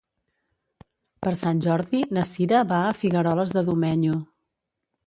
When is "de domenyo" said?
3.61-4.19